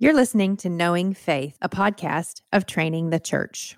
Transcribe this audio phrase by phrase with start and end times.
[0.00, 3.76] You're listening to Knowing Faith, a podcast of Training the Church.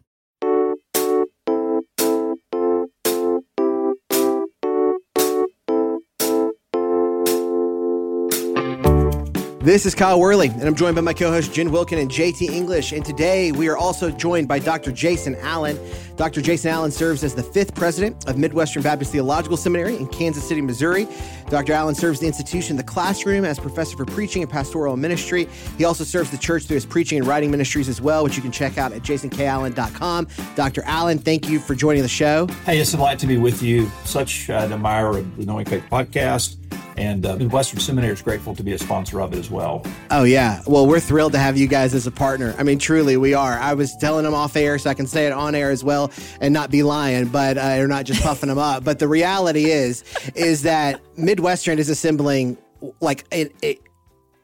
[9.63, 12.49] This is Kyle Worley, and I'm joined by my co host Jen Wilkin and JT
[12.49, 12.93] English.
[12.93, 14.91] And today we are also joined by Dr.
[14.91, 15.79] Jason Allen.
[16.17, 16.41] Dr.
[16.41, 20.63] Jason Allen serves as the fifth president of Midwestern Baptist Theological Seminary in Kansas City,
[20.63, 21.07] Missouri.
[21.51, 21.75] Dr.
[21.75, 25.47] Allen serves the institution, the classroom, as professor for preaching and pastoral ministry.
[25.77, 28.43] He also serves the church through his preaching and writing ministries as well, which you
[28.43, 30.29] can check out at jasonkallen.com.
[30.57, 30.83] Dr.
[30.87, 32.47] Allen, thank you for joining the show.
[32.65, 33.91] Hey, it's a delight to be with you.
[34.07, 36.57] Such an admirer of the Knowing Faith podcast
[37.01, 39.85] and uh, Midwestern Seminary is grateful to be a sponsor of it as well.
[40.11, 40.61] Oh, yeah.
[40.67, 42.55] Well, we're thrilled to have you guys as a partner.
[42.59, 43.59] I mean, truly, we are.
[43.59, 46.13] I was telling them off air so I can say it on air as well
[46.43, 48.85] and not be lying, but uh, or not just puffing them up.
[48.85, 50.05] But the reality is,
[50.35, 52.59] is that Midwestern is assembling
[53.01, 53.81] like it, it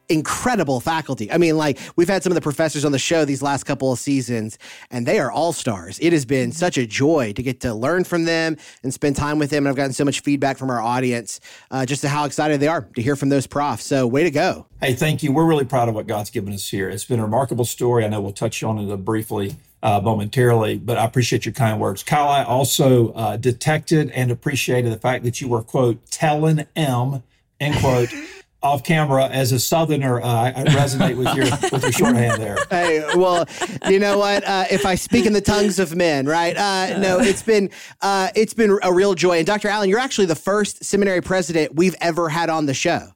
[0.09, 1.31] incredible faculty.
[1.31, 3.91] I mean, like we've had some of the professors on the show these last couple
[3.91, 4.57] of seasons,
[4.89, 5.99] and they are all stars.
[5.99, 9.39] It has been such a joy to get to learn from them and spend time
[9.39, 9.65] with them.
[9.65, 11.39] And I've gotten so much feedback from our audience
[11.71, 13.85] uh, just to how excited they are to hear from those profs.
[13.85, 14.65] So, way to go.
[14.81, 15.31] Hey, thank you.
[15.31, 16.89] We're really proud of what God's given us here.
[16.89, 18.05] It's been a remarkable story.
[18.05, 19.55] I know we'll touch on it briefly.
[19.83, 22.01] Uh, momentarily, but I appreciate your kind words.
[22.01, 27.21] Kyle, I also uh, detected and appreciated the fact that you were, quote, telling M,
[27.59, 28.09] end quote,
[28.63, 33.05] off camera as a southerner uh, i resonate with your with your shorthand there hey
[33.15, 33.45] well
[33.87, 37.19] you know what uh, if i speak in the tongues of men right uh, no
[37.19, 37.69] it's been
[38.01, 41.75] uh, it's been a real joy and dr allen you're actually the first seminary president
[41.75, 43.07] we've ever had on the show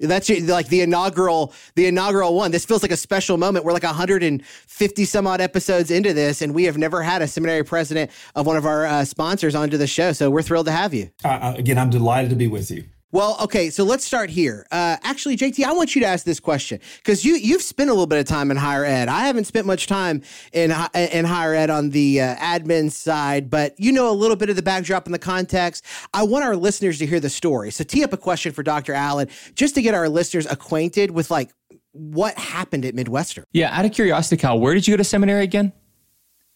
[0.00, 2.50] that's like the inaugural, the inaugural one.
[2.50, 3.64] This feels like a special moment.
[3.64, 7.64] We're like 150 some odd episodes into this, and we have never had a seminary
[7.64, 10.12] president of one of our uh, sponsors onto the show.
[10.12, 11.10] So we're thrilled to have you.
[11.22, 12.84] Uh, again, I'm delighted to be with you.
[13.12, 14.66] Well, okay, so let's start here.
[14.70, 17.92] Uh, actually, JT, I want you to ask this question because you you've spent a
[17.92, 19.08] little bit of time in higher ed.
[19.08, 20.22] I haven't spent much time
[20.52, 24.48] in in higher ed on the uh, admin side, but you know a little bit
[24.48, 25.84] of the backdrop and the context.
[26.14, 27.72] I want our listeners to hear the story.
[27.72, 28.92] So, tee up a question for Dr.
[28.92, 31.50] Allen just to get our listeners acquainted with like
[31.92, 33.44] what happened at Midwestern.
[33.52, 35.72] Yeah, out of curiosity, Kyle, where did you go to seminary again?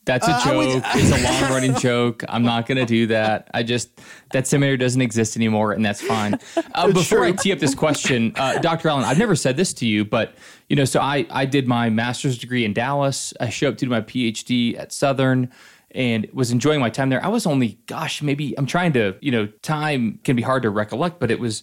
[0.04, 0.82] That's a uh, joke.
[0.94, 2.24] it's a long running joke.
[2.28, 3.48] I'm not going to do that.
[3.54, 4.00] I just,
[4.32, 6.38] that seminary doesn't exist anymore, and that's fine.
[6.74, 7.28] Uh, before true.
[7.28, 8.88] I tee up this question, uh, Dr.
[8.88, 10.34] Allen, I've never said this to you, but,
[10.68, 13.32] you know, so I, I did my master's degree in Dallas.
[13.38, 15.52] I showed up to do my PhD at Southern
[15.92, 17.24] and was enjoying my time there.
[17.24, 20.70] I was only, gosh, maybe I'm trying to, you know, time can be hard to
[20.70, 21.62] recollect, but it was,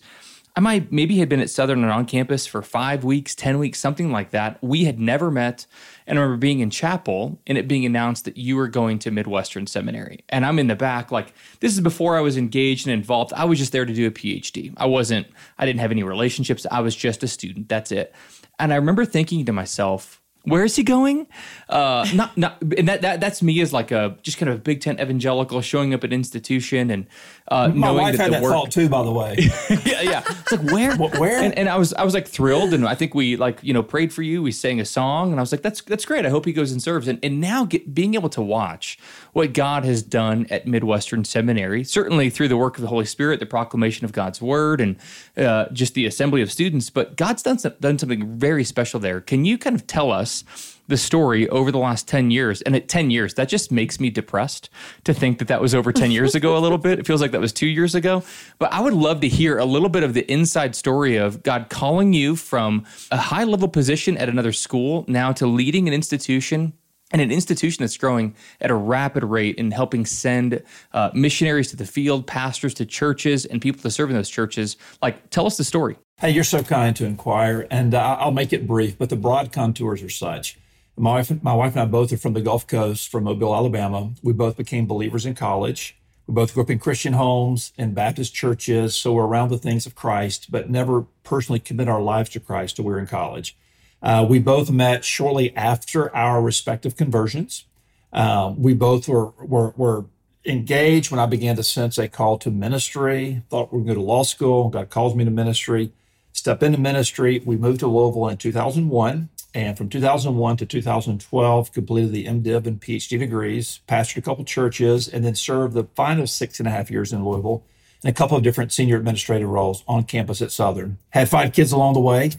[0.56, 3.79] I might maybe had been at Southern and on campus for five weeks, 10 weeks,
[3.79, 4.62] something like that.
[4.62, 5.66] We had never met.
[6.06, 9.11] And I remember being in chapel and it being announced that you were going to
[9.11, 10.25] Midwestern Seminary.
[10.28, 13.31] And I'm in the back, like, this is before I was engaged and involved.
[13.34, 14.73] I was just there to do a PhD.
[14.75, 16.66] I wasn't, I didn't have any relationships.
[16.69, 17.69] I was just a student.
[17.69, 18.13] That's it.
[18.59, 21.28] And I remember thinking to myself, where is he going?
[21.69, 24.59] Uh, not not and that, that that's me as like a just kind of a
[24.59, 27.06] Big Tent evangelical showing up at institution and
[27.51, 29.35] uh, my knowing wife that had the that work, thought too, by the way.
[29.85, 30.23] yeah, yeah.
[30.25, 31.44] It's like where, where?
[31.44, 33.84] And, and, I was I was like thrilled, and I think we like you know
[33.84, 34.41] prayed for you.
[34.41, 36.25] We sang a song, and I was like that's that's great.
[36.25, 37.09] I hope he goes and serves.
[37.09, 38.97] And and now get, being able to watch
[39.34, 43.41] what God has done at Midwestern Seminary, certainly through the work of the Holy Spirit,
[43.41, 44.95] the proclamation of God's word, and
[45.35, 46.90] uh, just the assembly of students.
[46.90, 49.19] But God's done done something very special there.
[49.19, 50.45] Can you kind of tell us?
[50.88, 52.62] The story over the last 10 years.
[52.62, 54.69] And at 10 years, that just makes me depressed
[55.03, 57.00] to think that that was over 10 years ago a little bit.
[57.00, 58.24] It feels like that was two years ago.
[58.59, 61.70] But I would love to hear a little bit of the inside story of God
[61.70, 66.74] calling you from a high level position at another school now to leading an institution
[67.12, 71.75] and an institution that's growing at a rapid rate in helping send uh, missionaries to
[71.75, 74.78] the field, pastors to churches, and people to serve in those churches.
[75.02, 75.97] Like, tell us the story.
[76.20, 79.52] Hey, you're so kind to inquire, and uh, I'll make it brief, but the broad
[79.52, 80.58] contours are such.
[81.01, 84.12] My wife, my wife and I both are from the Gulf Coast, from Mobile, Alabama.
[84.22, 85.97] We both became believers in college.
[86.28, 89.88] We both grew up in Christian homes and Baptist churches, so we're around the things
[89.88, 93.57] of Christ, but never personally commit our lives to Christ till we were in college.
[94.03, 97.66] Uh, we both met shortly after our respective conversions.
[98.14, 100.05] Uh, we both were, were, were
[100.46, 103.41] engaged when I began to sense a call to ministry.
[103.49, 104.70] Thought we were going to go to law school.
[104.70, 105.93] God calls me to ministry.
[106.31, 107.41] Step into ministry.
[107.43, 112.80] We moved to Louisville in 2001 and from 2001 to 2012 completed the MDiv and
[112.80, 116.90] PhD degrees, pastored a couple churches, and then served the final six and a half
[116.90, 117.64] years in Louisville
[118.03, 120.98] in a couple of different senior administrative roles on campus at Southern.
[121.09, 122.32] Had five kids along the way.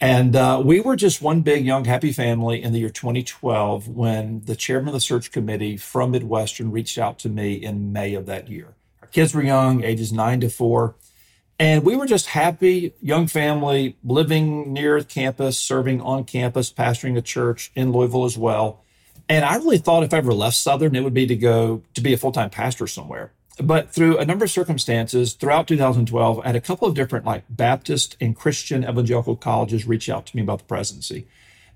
[0.00, 4.42] And uh, we were just one big, young, happy family in the year 2012 when
[4.44, 8.26] the chairman of the search committee from Midwestern reached out to me in May of
[8.26, 8.74] that year.
[9.02, 10.96] Our kids were young, ages nine to four.
[11.58, 17.22] And we were just happy, young family, living near campus, serving on campus, pastoring a
[17.22, 18.80] church in Louisville as well.
[19.28, 22.00] And I really thought if I ever left Southern, it would be to go to
[22.00, 23.32] be a full time pastor somewhere.
[23.62, 27.44] But through a number of circumstances throughout 2012, I had a couple of different like
[27.48, 31.26] Baptist and Christian evangelical colleges reach out to me about the presidency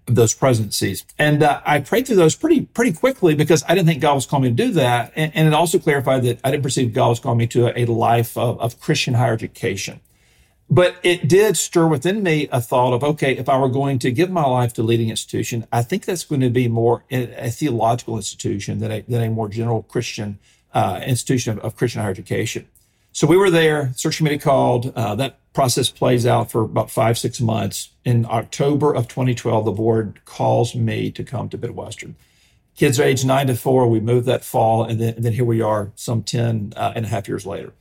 [0.09, 1.05] those presidencies.
[1.19, 4.27] And uh, I prayed through those pretty pretty quickly because I didn't think God was
[4.27, 5.13] calling me to do that.
[5.15, 7.85] And, and it also clarified that I didn't perceive God was calling me to a,
[7.85, 10.01] a life of, of Christian higher education.
[10.71, 14.11] But it did stir within me a thought of, okay, if I were going to
[14.11, 18.17] give my life to leading institution, I think that's going to be more a theological
[18.17, 20.39] institution than a, than a more general Christian
[20.75, 22.69] uh, institution of, of Christian higher education.
[23.13, 24.93] So we were there, search committee called.
[24.95, 27.91] Uh, that process plays out for about five, six months.
[28.05, 32.15] In October of 2012, the board calls me to come to Midwestern.
[32.77, 33.89] Kids are age nine to four.
[33.89, 37.07] We moved that fall, and then, and then here we are some 10 uh, and
[37.07, 37.73] a half years later.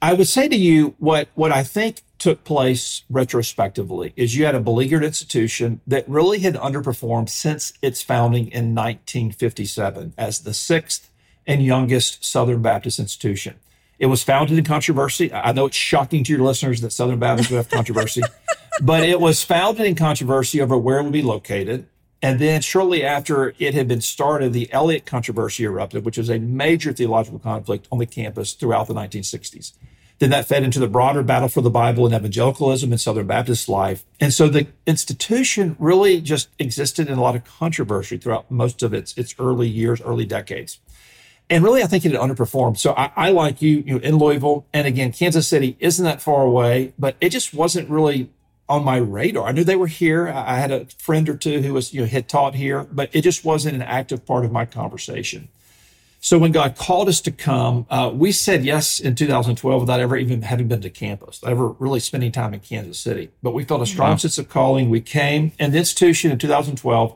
[0.00, 4.54] I would say to you what, what I think took place retrospectively is you had
[4.54, 11.10] a beleaguered institution that really had underperformed since its founding in 1957 as the sixth
[11.44, 13.56] and youngest Southern Baptist institution.
[13.98, 15.32] It was founded in controversy.
[15.32, 18.22] I know it's shocking to your listeners that Southern Baptists would have controversy,
[18.82, 21.86] but it was founded in controversy over where it would be located.
[22.22, 26.38] And then shortly after it had been started, the Elliott controversy erupted, which was a
[26.38, 29.72] major theological conflict on the campus throughout the 1960s.
[30.18, 33.68] Then that fed into the broader battle for the Bible and evangelicalism in Southern Baptist
[33.68, 34.04] life.
[34.18, 38.94] And so the institution really just existed in a lot of controversy throughout most of
[38.94, 40.80] its, its early years, early decades.
[41.48, 42.78] And really, I think it had underperformed.
[42.78, 46.20] So I, I like you, you know, in Louisville, and again, Kansas City isn't that
[46.20, 48.30] far away, but it just wasn't really
[48.68, 49.46] on my radar.
[49.46, 50.26] I knew they were here.
[50.28, 53.20] I had a friend or two who was, you know, had taught here, but it
[53.20, 55.48] just wasn't an active part of my conversation.
[56.18, 60.16] So when God called us to come, uh, we said yes in 2012 without ever
[60.16, 63.30] even having been to campus, ever really spending time in Kansas City.
[63.42, 64.16] But we felt a strong wow.
[64.16, 64.90] sense of calling.
[64.90, 67.14] We came, and the institution in 2012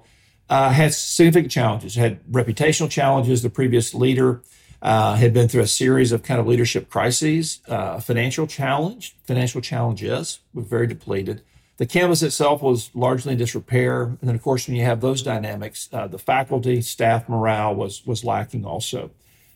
[0.51, 3.43] uh, had significant challenges, had reputational challenges.
[3.43, 4.43] The previous leader
[4.83, 9.61] uh, had been through a series of kind of leadership crises, uh, financial challenge, financial
[9.61, 11.43] challenges, were very depleted.
[11.77, 15.23] The campus itself was largely in disrepair, and then of course, when you have those
[15.23, 19.11] dynamics, uh, the faculty, staff morale was was lacking also.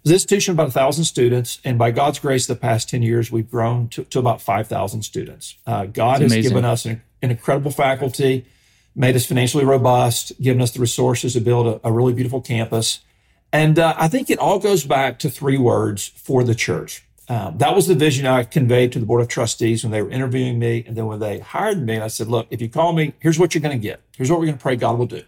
[0.05, 3.89] The institution about thousand students, and by God's grace, the past ten years we've grown
[3.89, 5.57] to, to about five thousand students.
[5.67, 8.47] Uh, God has given us an, an incredible faculty
[8.95, 13.01] made us financially robust, given us the resources to build a, a really beautiful campus.
[13.53, 17.05] And uh, I think it all goes back to three words for the church.
[17.29, 20.11] Um, that was the vision I conveyed to the board of trustees when they were
[20.11, 20.85] interviewing me.
[20.87, 23.55] And then when they hired me, I said, look, if you call me, here's what
[23.55, 24.01] you're going to get.
[24.17, 25.23] Here's what we're going to pray God will do.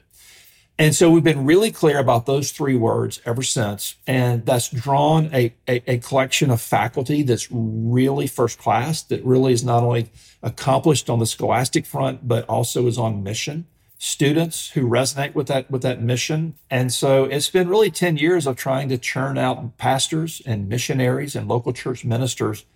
[0.79, 3.95] And so we've been really clear about those three words ever since.
[4.07, 9.55] And that's drawn a, a, a, collection of faculty that's really first class, that really
[9.55, 10.11] is not only
[10.43, 13.67] accomplished on the scholastic front, but also is on mission.
[13.99, 16.55] Students who resonate with that with that mission.
[16.71, 21.35] And so it's been really 10 years of trying to churn out pastors and missionaries
[21.35, 22.67] and local church ministers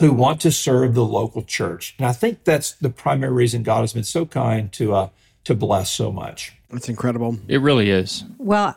[0.00, 1.94] who want to serve the local church.
[1.98, 5.08] And I think that's the primary reason God has been so kind to uh,
[5.44, 6.52] to bless so much.
[6.70, 7.38] That's incredible.
[7.48, 8.24] It really is.
[8.38, 8.76] Well,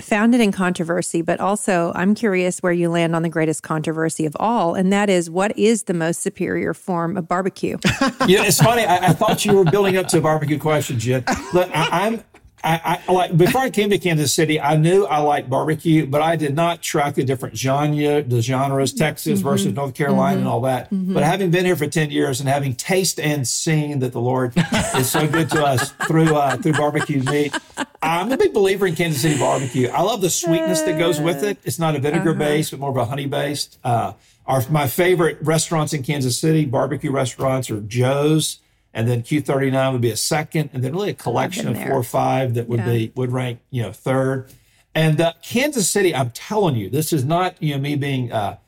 [0.00, 4.36] founded in controversy, but also I'm curious where you land on the greatest controversy of
[4.40, 7.78] all, and that is what is the most superior form of barbecue?
[8.26, 8.84] yeah, it's funny.
[8.84, 11.24] I, I, thought you were building up to a barbecue question, Jen.
[11.52, 12.24] Look, I, I'm
[12.64, 16.22] I, I, like before I came to Kansas City, I knew I liked barbecue, but
[16.22, 19.48] I did not track the different genre, the genres, Texas mm-hmm.
[19.48, 20.38] versus North Carolina mm-hmm.
[20.40, 20.90] and all that.
[20.90, 21.12] Mm-hmm.
[21.12, 24.54] But having been here for 10 years and having tasted and seen that the Lord
[24.96, 27.54] is so good to us through uh, through barbecue meat,
[28.02, 29.88] I'm a big believer in Kansas City barbecue.
[29.88, 31.58] I love the sweetness that goes with it.
[31.64, 32.38] It's not a vinegar uh-huh.
[32.38, 33.78] based, but more of a honey based.
[33.84, 34.14] Uh,
[34.46, 38.60] our, my favorite restaurants in Kansas City, barbecue restaurants, are Joe's
[38.94, 42.04] and then Q39 would be a second, and then really a collection of four or
[42.04, 42.86] five that would yeah.
[42.86, 44.50] be would rank you know third.
[44.94, 48.58] And uh, Kansas City, I'm telling you, this is not you know me being uh,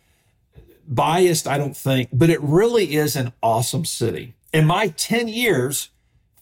[0.89, 1.47] biased.
[1.47, 4.35] I don't think, but it really is an awesome city.
[4.53, 5.91] In my 10 years,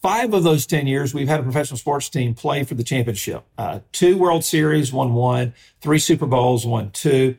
[0.01, 3.43] five of those 10 years, we've had a professional sports team play for the championship.
[3.57, 7.37] Uh, two World Series, one one, three Super Bowls, one two.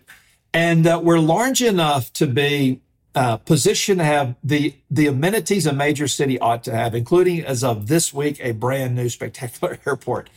[0.55, 2.81] And uh, we're large enough to be
[3.17, 7.65] uh, position to have the the amenities a major city ought to have, including as
[7.65, 10.29] of this week a brand new spectacular airport,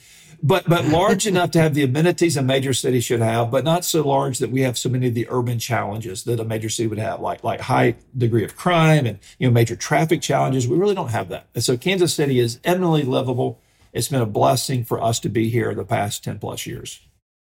[0.41, 3.83] but but large enough to have the amenities a major city should have, but not
[3.83, 6.87] so large that we have so many of the urban challenges that a major city
[6.87, 10.65] would have, like like high degree of crime and you know major traffic challenges.
[10.65, 13.59] We really don't have that, and so Kansas City is eminently livable.
[13.91, 17.01] It's been a blessing for us to be here the past ten plus years.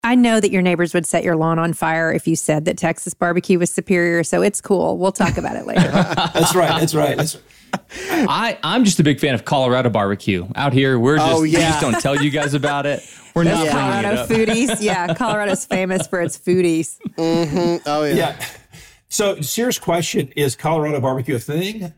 [0.04, 2.78] I know that your neighbors would set your lawn on fire if you said that
[2.78, 4.24] Texas barbecue was superior.
[4.24, 4.98] So it's cool.
[4.98, 5.82] We'll talk about it later.
[5.92, 6.80] that's right.
[6.80, 7.16] That's right.
[7.18, 7.38] That's
[7.94, 10.48] I, I'm just a big fan of Colorado barbecue.
[10.56, 13.02] Out here, we're just, Oh, we just don't tell you guys about it.
[13.36, 14.30] We're not bringing it Colorado up.
[14.30, 14.82] foodies.
[14.82, 16.98] Yeah, Colorado's famous for its foodies.
[17.16, 17.84] Mm-hmm.
[17.86, 18.16] Oh yeah.
[18.16, 18.46] yeah.
[19.08, 21.94] So, serious question: Is Colorado barbecue a thing?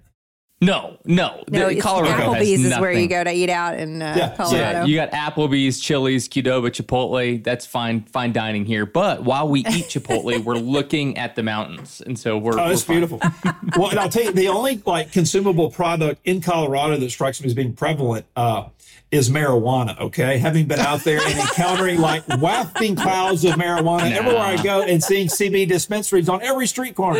[0.66, 1.44] No, no.
[1.50, 4.14] No, The- it's Colorado has Applebee's is where you go to eat out in uh,
[4.18, 4.80] Yeah, Colorado.
[4.80, 7.44] Yeah, you got Applebee's, Chili's, Qdoba, Chipotle.
[7.44, 8.86] That's fine, fine dining here.
[8.86, 12.60] But while we eat Chipotle, we're looking at the mountains, and so we're.
[12.60, 13.20] Oh, it's beautiful.
[13.78, 17.48] well, and I'll tell you, the only like consumable product in Colorado that strikes me
[17.48, 18.70] as being prevalent uh,
[19.12, 20.00] is marijuana.
[20.00, 24.82] Okay, having been out there and encountering like wafting clouds of marijuana everywhere I go,
[24.82, 27.20] and seeing CB dispensaries on every street corner.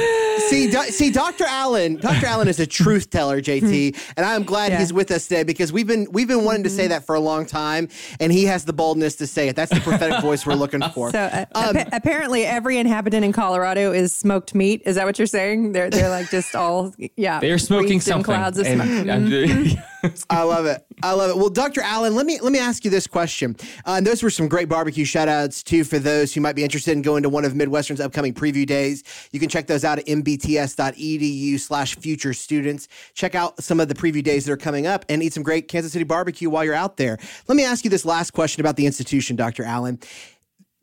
[0.50, 1.46] See, do, see, Dr.
[1.48, 2.26] Allen, Dr.
[2.26, 4.80] Allen is a truth teller, JT, and I'm glad Yeah.
[4.80, 7.20] he's with us today because we've been we've been wanting to say that for a
[7.20, 9.56] long time, and he has the boldness to say it.
[9.56, 11.12] That's the prophetic voice we're looking for.
[11.12, 14.82] So uh, Um, appa- apparently, every inhabitant in Colorado is smoked meat.
[14.86, 15.72] Is that what you're saying?
[15.74, 17.40] They're they're like just all yeah.
[17.40, 18.24] They're smoking wreathed something.
[18.24, 18.82] Clouds of and
[19.72, 19.80] smoke.
[20.30, 20.86] I'm- love it.
[21.02, 21.38] I love it.
[21.38, 21.82] Well, Dr.
[21.82, 23.56] Allen, let me let me ask you this question.
[23.86, 26.64] Uh, and those were some great barbecue shout outs too for those who might be
[26.64, 29.04] interested in going to one of Midwestern's upcoming preview days.
[29.32, 32.88] You can check those out at mbts.edu slash future students.
[33.14, 35.68] Check out some of the preview days that are coming up and eat some great
[35.68, 37.18] Kansas City barbecue while you're out there.
[37.48, 39.64] Let me ask you this last question about the institution, Dr.
[39.64, 40.00] Allen.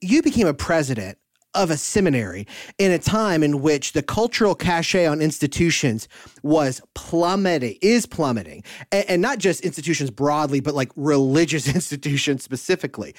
[0.00, 1.18] You became a president
[1.54, 2.46] of a seminary
[2.78, 6.08] in a time in which the cultural cachet on institutions
[6.42, 13.14] was plummeting, is plummeting, and, and not just institutions broadly, but like religious institutions specifically.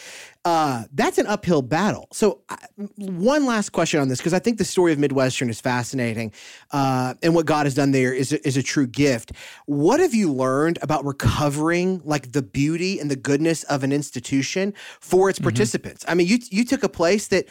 [0.46, 2.08] Uh, that's an uphill battle.
[2.12, 2.58] So, I,
[2.98, 6.32] one last question on this, because I think the story of Midwestern is fascinating,
[6.72, 9.34] uh, and what God has done there is a, is a true gift.
[9.66, 14.74] What have you learned about recovering like the beauty and the goodness of an institution
[15.00, 16.06] for its participants?
[16.08, 17.48] I mean, you you took a place that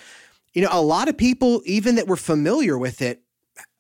[0.55, 3.23] you know, a lot of people, even that were familiar with it,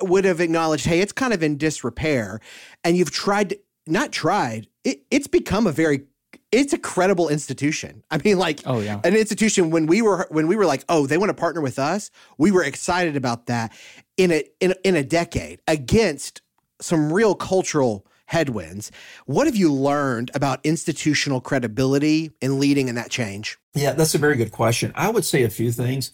[0.02, 2.40] would have acknowledged, hey, it's kind of in disrepair.
[2.84, 6.04] And you've tried, to, not tried, it, it's become a very,
[6.52, 8.02] it's a credible institution.
[8.10, 9.00] I mean, like, Oh, yeah.
[9.04, 11.78] an institution when we were when we were like, oh, they want to partner with
[11.78, 12.10] us.
[12.38, 13.72] We were excited about that
[14.16, 16.42] in a in a, in a decade against
[16.80, 18.90] some real cultural headwinds.
[19.26, 23.58] What have you learned about institutional credibility in leading in that change?
[23.74, 24.92] Yeah, that's a very good question.
[24.94, 26.12] I would say a few things.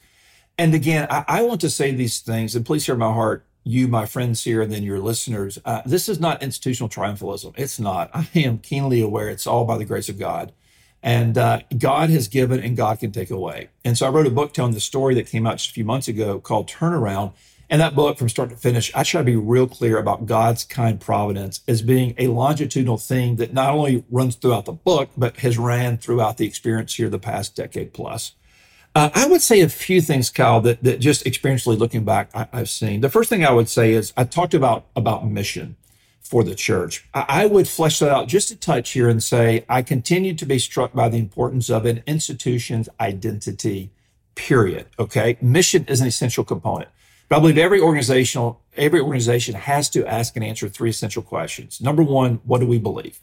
[0.59, 3.89] And again, I, I want to say these things, and please hear my heart, you,
[3.89, 5.59] my friends here, and then your listeners.
[5.65, 7.53] Uh, this is not institutional triumphalism.
[7.57, 8.11] It's not.
[8.15, 10.53] I am keenly aware it's all by the grace of God.
[11.03, 13.69] And uh, God has given and God can take away.
[13.85, 15.85] And so I wrote a book telling the story that came out just a few
[15.85, 17.33] months ago called Turnaround.
[17.69, 20.65] And that book, from start to finish, I try to be real clear about God's
[20.65, 25.39] kind providence as being a longitudinal theme that not only runs throughout the book, but
[25.39, 28.33] has ran throughout the experience here the past decade plus.
[28.97, 32.49] Uh, I would say a few things, Kyle, that, that just experientially looking back, I,
[32.51, 33.03] I've seen.
[33.03, 35.77] The first thing I would say is I talked about about mission
[36.23, 37.07] for the church.
[37.13, 40.47] I, I would flesh that out just a touch here and say I continue to
[40.47, 43.91] be struck by the importance of an institution's identity.
[44.35, 44.87] Period.
[44.99, 46.89] Okay, mission is an essential component.
[47.29, 51.83] But I believe every organizational every organization has to ask and answer three essential questions.
[51.83, 53.21] Number one, what do we believe?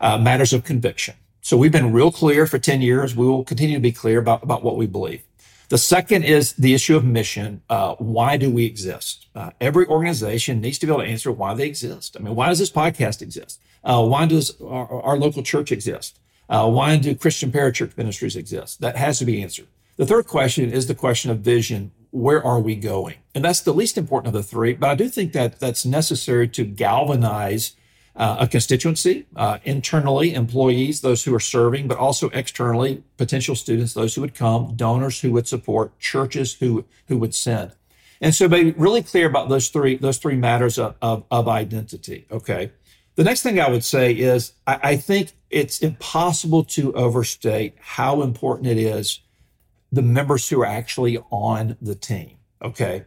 [0.00, 1.16] Uh, matters of conviction.
[1.50, 3.16] So we've been real clear for 10 years.
[3.16, 5.24] We will continue to be clear about, about what we believe.
[5.68, 7.62] The second is the issue of mission.
[7.68, 9.26] Uh, why do we exist?
[9.34, 12.16] Uh, every organization needs to be able to answer why they exist.
[12.16, 13.60] I mean, why does this podcast exist?
[13.82, 16.20] Uh, why does our, our local church exist?
[16.48, 18.80] Uh, why do Christian parachurch ministries exist?
[18.80, 19.66] That has to be answered.
[19.96, 21.90] The third question is the question of vision.
[22.12, 23.16] Where are we going?
[23.34, 26.46] And that's the least important of the three, but I do think that that's necessary
[26.46, 27.74] to galvanize
[28.16, 33.94] uh, a constituency, uh, internally, employees, those who are serving, but also externally, potential students,
[33.94, 37.72] those who would come, donors who would support, churches who who would send.
[38.20, 42.26] And so be really clear about those three those three matters of, of, of identity.
[42.30, 42.72] Okay.
[43.16, 48.22] The next thing I would say is I, I think it's impossible to overstate how
[48.22, 49.20] important it is
[49.92, 52.36] the members who are actually on the team.
[52.62, 53.04] Okay.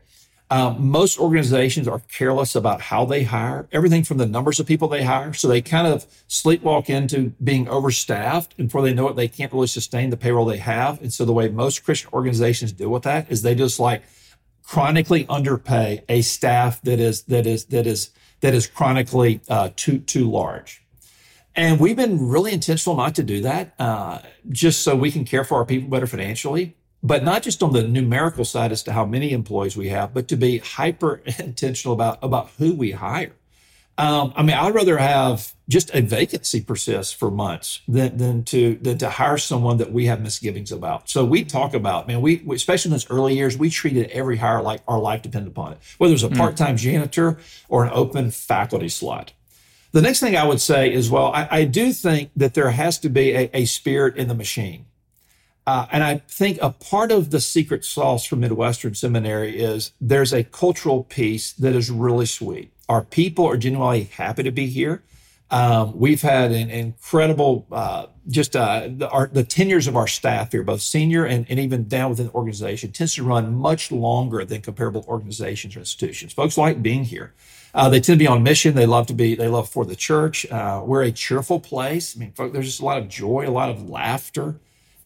[0.49, 4.87] Um, most organizations are careless about how they hire, everything from the numbers of people
[4.87, 5.33] they hire.
[5.33, 8.49] So they kind of sleepwalk into being overstaffed.
[8.57, 11.01] And before they know it, they can't really sustain the payroll they have.
[11.01, 14.03] And so the way most Christian organizations deal with that is they just like
[14.61, 19.99] chronically underpay a staff that is, that is, that is, that is chronically uh, too,
[19.99, 20.83] too large.
[21.55, 24.19] And we've been really intentional not to do that, uh,
[24.49, 27.83] just so we can care for our people better financially, but not just on the
[27.83, 32.17] numerical side as to how many employees we have, but to be hyper intentional about,
[32.23, 33.33] about who we hire.
[33.95, 38.75] Um, I mean, I'd rather have just a vacancy persist for months than, than to
[38.81, 41.09] than to hire someone that we have misgivings about.
[41.09, 44.37] So we talk about, man, we, we especially in those early years, we treated every
[44.37, 46.37] hire like our life depended upon it, whether it was a mm.
[46.37, 47.37] part-time janitor
[47.69, 49.33] or an open faculty slot.
[49.91, 52.97] The next thing I would say is, well, I, I do think that there has
[52.99, 54.87] to be a, a spirit in the machine.
[55.65, 60.33] Uh, and I think a part of the secret sauce for Midwestern Seminary is there's
[60.33, 62.73] a cultural piece that is really sweet.
[62.89, 65.03] Our people are genuinely happy to be here.
[65.49, 70.51] Um, we've had an incredible, uh, just uh, the, our, the, tenures of our staff
[70.51, 74.43] here, both senior and, and, even down within the organization, tends to run much longer
[74.45, 76.33] than comparable organizations or institutions.
[76.33, 77.33] Folks like being here.
[77.75, 78.73] Uh, they tend to be on mission.
[78.73, 79.35] They love to be.
[79.35, 80.45] They love for the church.
[80.49, 82.15] Uh, we're a cheerful place.
[82.15, 84.59] I mean, folks, there's just a lot of joy, a lot of laughter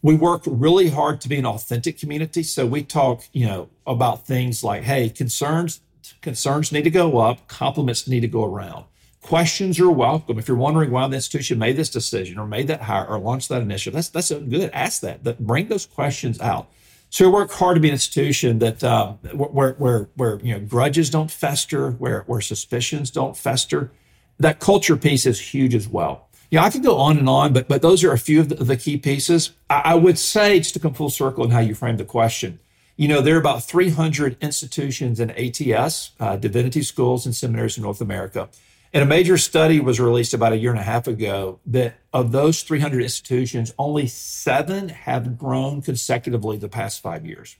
[0.07, 2.41] we work really hard to be an authentic community.
[2.41, 5.81] So we talk, you know, about things like, hey, concerns
[6.21, 8.85] concerns need to go up, compliments need to go around.
[9.19, 10.39] Questions are welcome.
[10.39, 13.49] If you're wondering why the institution made this decision or made that hire or launched
[13.49, 14.69] that initiative, that's that's good.
[14.71, 15.25] Ask that.
[15.25, 16.69] That bring those questions out.
[17.09, 20.61] So we work hard to be an institution that um, where where where you know
[20.61, 23.91] grudges don't fester, where where suspicions don't fester.
[24.39, 26.26] That culture piece is huge as well.
[26.49, 28.55] Yeah, I could go on and on, but but those are a few of the,
[28.55, 29.51] the key pieces.
[29.69, 32.59] I, I, would say, just to come full circle in how you frame the question,
[32.95, 37.83] you know, there are about 300 institutions in ATS, uh, divinity schools and seminaries in
[37.83, 38.49] North America.
[38.93, 42.31] And a major study was released about a year and a half ago that of
[42.31, 47.57] those 300 institutions, only seven have grown consecutively the past five years.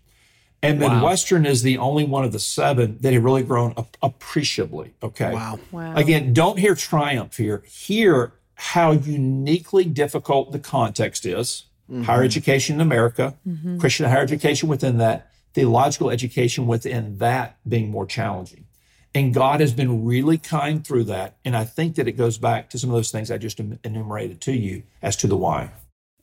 [0.63, 0.95] And wow.
[0.95, 4.93] Midwestern is the only one of the seven that have really grown appreciably.
[5.03, 5.31] Okay.
[5.31, 5.59] Wow.
[5.71, 5.95] wow.
[5.95, 7.61] Again, don't hear triumph here.
[7.67, 12.03] Here, how uniquely difficult the context is mm-hmm.
[12.03, 13.79] higher education in America, mm-hmm.
[13.79, 18.65] Christian higher education within that, theological education within that being more challenging.
[19.13, 21.37] And God has been really kind through that.
[21.45, 24.41] And I think that it goes back to some of those things I just enumerated
[24.41, 25.71] to you as to the why.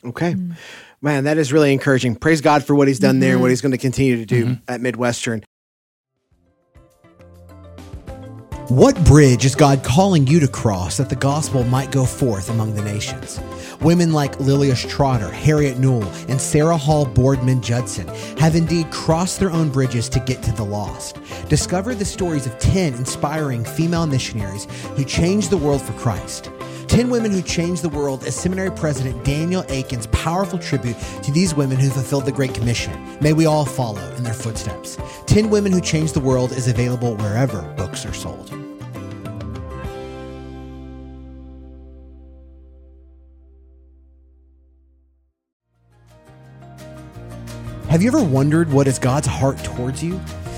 [0.04, 0.34] Okay.
[0.34, 0.52] Mm-hmm.
[1.00, 2.16] Man, that is really encouraging.
[2.16, 3.52] Praise God for what he's done there and what mm-hmm.
[3.52, 4.54] he's going to continue to do mm-hmm.
[4.68, 5.42] at Midwestern.
[8.68, 12.74] What bridge is God calling you to cross that the gospel might go forth among
[12.74, 13.38] the nations?
[13.82, 19.50] Women like Lilias Trotter, Harriet Newell, and Sarah Hall Boardman Judson have indeed crossed their
[19.50, 21.18] own bridges to get to the lost.
[21.50, 24.64] Discover the stories of 10 inspiring female missionaries
[24.96, 26.50] who changed the world for Christ.
[26.88, 31.54] 10 Women Who Changed the World as Seminary President Daniel Akin's powerful tribute to these
[31.54, 32.92] women who fulfilled the Great Commission.
[33.20, 34.98] May we all follow in their footsteps.
[35.26, 38.50] 10 Women Who Changed the World is available wherever books are sold.
[47.88, 50.20] Have you ever wondered what is God's heart towards you?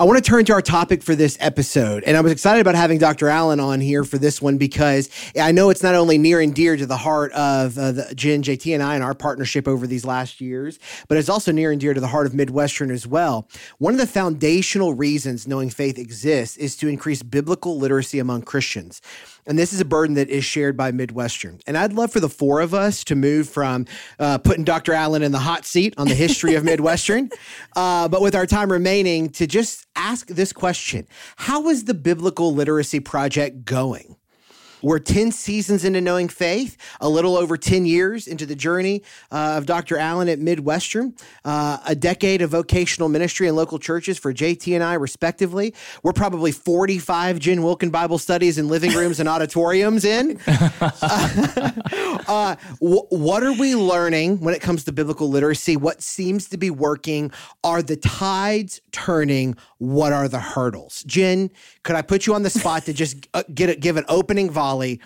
[0.00, 2.04] I want to turn to our topic for this episode.
[2.04, 3.28] And I was excited about having Dr.
[3.28, 6.76] Allen on here for this one because I know it's not only near and dear
[6.76, 10.04] to the heart of uh, the, Jen, JT, and I and our partnership over these
[10.04, 13.48] last years, but it's also near and dear to the heart of Midwestern as well.
[13.78, 19.02] One of the foundational reasons knowing faith exists is to increase biblical literacy among Christians.
[19.46, 21.60] And this is a burden that is shared by Midwestern.
[21.66, 23.86] And I'd love for the four of us to move from
[24.18, 24.92] uh, putting Dr.
[24.92, 27.30] Allen in the hot seat on the history of Midwestern,
[27.76, 32.54] uh, but with our time remaining, to just ask this question How is the Biblical
[32.54, 34.16] Literacy Project going?
[34.82, 39.54] We're 10 seasons into knowing faith, a little over 10 years into the journey uh,
[39.56, 39.98] of Dr.
[39.98, 41.14] Allen at Midwestern,
[41.44, 45.74] uh, a decade of vocational ministry in local churches for JT and I, respectively.
[46.02, 50.38] We're probably 45 Jen Wilkin Bible studies in living rooms and auditoriums in.
[52.28, 55.76] uh, w- what are we learning when it comes to biblical literacy?
[55.76, 57.30] What seems to be working?
[57.64, 59.56] Are the tides turning?
[59.78, 61.02] What are the hurdles?
[61.04, 61.50] Jen,
[61.82, 64.50] could I put you on the spot to just uh, get a, give an opening
[64.68, 65.00] volley?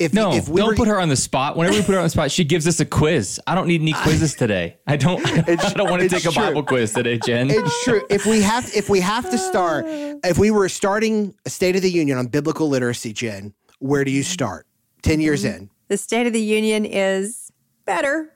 [0.00, 1.56] If, no, if we don't were, put her on the spot.
[1.56, 3.40] Whenever we put her on the spot, she gives us a quiz.
[3.46, 4.76] I don't need any quizzes today.
[4.88, 5.24] I don't.
[5.48, 6.32] I don't want to take a.
[6.32, 7.48] Bible quiz today, Jen.
[7.48, 8.02] It's true.
[8.10, 11.82] If we have, if we have to start, if we were starting a State of
[11.82, 14.66] the Union on biblical literacy, Jen, where do you start?
[15.02, 15.62] Ten years mm-hmm.
[15.62, 17.52] in, the State of the Union is
[17.84, 18.32] better.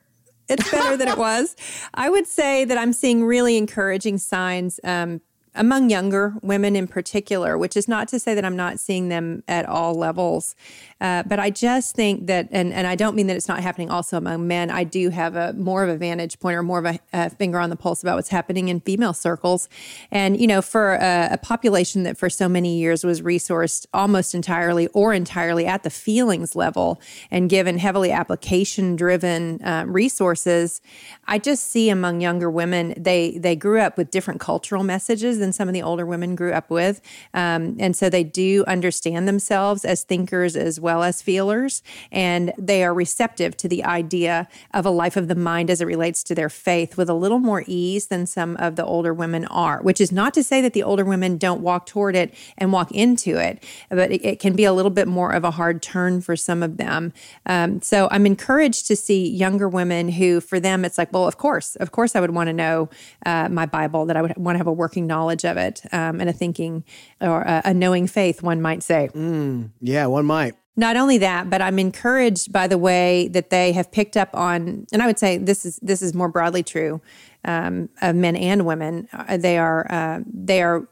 [0.47, 1.57] It's better than it was.
[1.93, 4.79] I would say that I'm seeing really encouraging signs.
[4.85, 5.19] Um,
[5.55, 9.43] among younger women in particular, which is not to say that I'm not seeing them
[9.47, 10.55] at all levels.
[11.01, 13.89] Uh, but I just think that, and, and I don't mean that it's not happening
[13.89, 14.69] also among men.
[14.69, 17.59] I do have a more of a vantage point or more of a, a finger
[17.59, 19.69] on the pulse about what's happening in female circles.
[20.11, 24.35] And, you know, for a, a, population that for so many years was resourced almost
[24.35, 26.99] entirely or entirely at the feelings level
[27.31, 30.81] and given heavily application driven uh, resources,
[31.27, 35.53] I just see among younger women, they, they grew up with different cultural messages than
[35.53, 36.99] some of the older women grew up with.
[37.33, 42.51] Um, and so they do understand themselves as thinkers as well well as feelers, and
[42.57, 46.23] they are receptive to the idea of a life of the mind as it relates
[46.23, 49.83] to their faith with a little more ease than some of the older women are,
[49.83, 52.91] which is not to say that the older women don't walk toward it and walk
[52.91, 56.21] into it, but it, it can be a little bit more of a hard turn
[56.21, 57.13] for some of them.
[57.45, 61.37] Um, so I'm encouraged to see younger women who, for them, it's like, well, of
[61.37, 62.89] course, of course, I would want to know
[63.27, 66.19] uh, my Bible, that I would want to have a working knowledge of it um,
[66.19, 66.83] and a thinking
[67.21, 69.09] or a, a knowing faith, one might say.
[69.13, 70.55] Mm, yeah, one might.
[70.75, 74.87] Not only that, but I'm encouraged by the way that they have picked up on,
[74.93, 77.01] and I would say this is this is more broadly true
[77.43, 79.09] um, of men and women.
[79.11, 80.87] Uh, they are uh, they are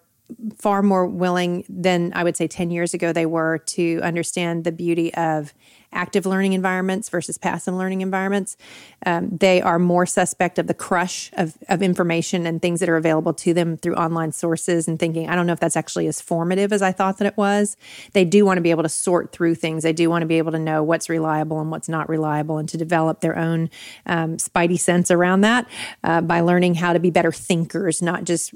[0.57, 4.71] far more willing than I would say 10 years ago they were to understand the
[4.71, 5.53] beauty of
[5.93, 8.57] active learning environments versus passive learning environments.
[9.05, 12.97] Um, they are more suspect of the crush of, of information and things that are
[12.97, 16.21] available to them through online sources and thinking, I don't know if that's actually as
[16.21, 17.77] formative as I thought that it was.
[18.13, 19.83] They do want to be able to sort through things.
[19.83, 22.67] They do want to be able to know what's reliable and what's not reliable and
[22.69, 23.69] to develop their own
[24.05, 25.67] um, spidey sense around that
[26.03, 28.53] uh, by learning how to be better thinkers, not just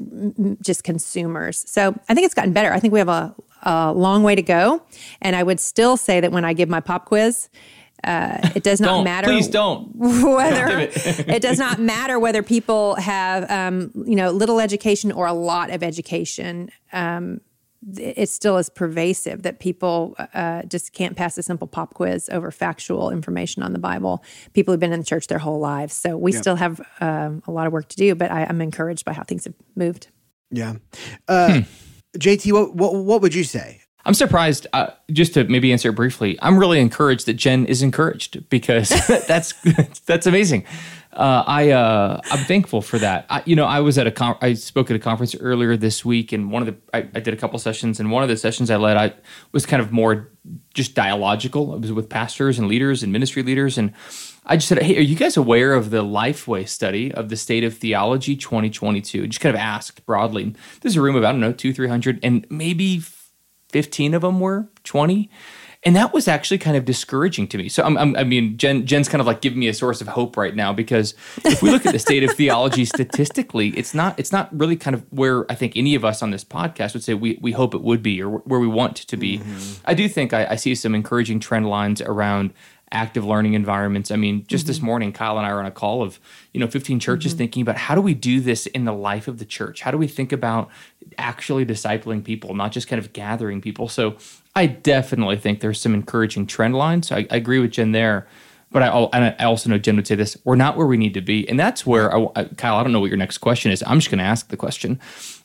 [0.61, 1.63] just consumers.
[1.69, 2.73] So I think it's gotten better.
[2.73, 4.83] I think we have a, a long way to go.
[5.21, 7.49] And I would still say that when I give my pop quiz,
[8.03, 9.27] uh, it does not matter.
[9.27, 9.95] Please don't.
[9.95, 15.33] Whether it does not matter whether people have, um, you know, little education or a
[15.33, 16.71] lot of education.
[16.91, 17.41] Um,
[17.97, 22.51] it still is pervasive that people uh, just can't pass a simple pop quiz over
[22.51, 24.23] factual information on the Bible.
[24.53, 27.51] People have been in the church their whole lives, so we still have um, a
[27.51, 28.13] lot of work to do.
[28.13, 30.09] But I, am encouraged by how things have moved.
[30.51, 30.75] Yeah.
[31.27, 31.90] Uh, hmm.
[32.17, 33.81] JT, what, what, what would you say?
[34.03, 34.67] I'm surprised.
[34.73, 38.89] Uh, just to maybe answer briefly, I'm really encouraged that Jen is encouraged because
[39.27, 39.53] that's
[40.01, 40.65] that's amazing.
[41.13, 43.25] Uh, I uh, I'm thankful for that.
[43.29, 46.03] I, you know, I was at a con- I spoke at a conference earlier this
[46.05, 48.37] week, and one of the I, I, did a couple sessions, and one of the
[48.37, 49.13] sessions I led, I
[49.51, 50.31] was kind of more
[50.73, 51.75] just dialogical.
[51.75, 53.93] It was with pastors and leaders and ministry leaders, and
[54.45, 57.63] I just said, "Hey, are you guys aware of the Lifeway study of the state
[57.63, 60.55] of theology 2022?" Just kind of asked broadly.
[60.81, 63.03] There's a room of I don't know two, three hundred, and maybe
[63.69, 65.29] fifteen of them were twenty,
[65.83, 67.67] and that was actually kind of discouraging to me.
[67.67, 70.07] So I'm, I'm, i mean, Jen, Jen's kind of like giving me a source of
[70.07, 74.19] hope right now because if we look at the state of theology statistically, it's not
[74.19, 77.03] it's not really kind of where I think any of us on this podcast would
[77.03, 79.39] say we we hope it would be or where we want to be.
[79.39, 79.81] Mm-hmm.
[79.85, 82.53] I do think I, I see some encouraging trend lines around
[82.91, 84.11] active learning environments.
[84.11, 84.67] I mean, just mm-hmm.
[84.69, 86.19] this morning, Kyle and I were on a call of,
[86.53, 87.37] you know, 15 churches mm-hmm.
[87.37, 89.81] thinking about how do we do this in the life of the church?
[89.81, 90.69] How do we think about
[91.17, 93.87] actually discipling people, not just kind of gathering people?
[93.87, 94.17] So
[94.55, 97.11] I definitely think there's some encouraging trend lines.
[97.11, 98.27] I, I agree with Jen there.
[98.71, 101.13] But I, and I also know Jen would say this: we're not where we need
[101.15, 102.77] to be, and that's where I, Kyle.
[102.77, 103.83] I don't know what your next question is.
[103.85, 104.97] I'm just going to ask the question.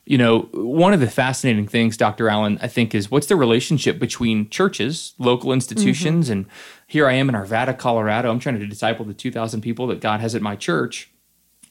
[0.05, 2.29] You know, one of the fascinating things, Dr.
[2.29, 6.31] Allen, I think, is what's the relationship between churches, local institutions, mm-hmm.
[6.31, 6.45] and
[6.87, 8.31] here I am in Arvada, Colorado.
[8.31, 11.11] I'm trying to disciple the 2,000 people that God has at my church,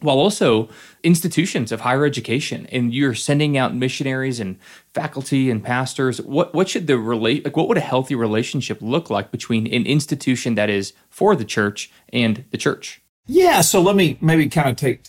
[0.01, 0.69] while also
[1.03, 2.67] institutions of higher education.
[2.71, 4.59] And you're sending out missionaries and
[4.93, 6.21] faculty and pastors.
[6.21, 7.57] What what should the relate like?
[7.57, 11.91] What would a healthy relationship look like between an institution that is for the church
[12.11, 13.01] and the church?
[13.27, 13.63] Yeah.
[13.63, 15.03] So let me maybe kind of take